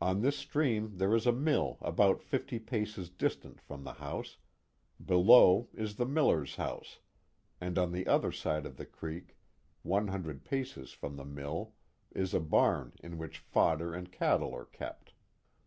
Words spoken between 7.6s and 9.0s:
and on the other side of the